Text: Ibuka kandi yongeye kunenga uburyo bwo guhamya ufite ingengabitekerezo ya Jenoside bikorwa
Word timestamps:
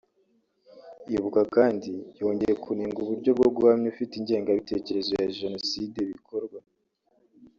Ibuka 1.15 1.41
kandi 1.55 1.91
yongeye 2.19 2.55
kunenga 2.63 2.97
uburyo 3.03 3.29
bwo 3.37 3.49
guhamya 3.55 3.87
ufite 3.93 4.13
ingengabitekerezo 4.17 5.11
ya 5.21 5.29
Jenoside 5.39 5.99
bikorwa 6.11 6.57